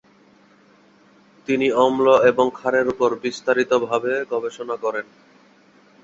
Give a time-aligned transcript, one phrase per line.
[1.47, 5.05] তিনি অম্ল এবং ক্ষারের ওপর বিস্তারিত ভাবে গবেষণা করেন।